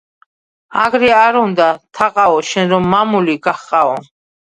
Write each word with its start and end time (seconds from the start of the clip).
აგრე 0.83 1.09
არ 1.17 1.37
უნდა, 1.41 1.67
თაყაო 1.99 2.39
შენ 2.53 2.73
რომ 2.73 2.87
მამული 2.95 3.37
გაჰყაო 3.49 3.93